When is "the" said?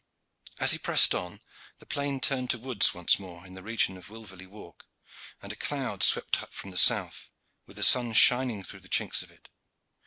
1.77-1.85, 3.53-3.61, 6.71-6.75, 7.77-7.83, 8.79-8.89